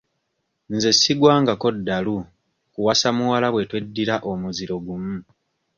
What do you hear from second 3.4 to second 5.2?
bwe tweddira muziro gumu.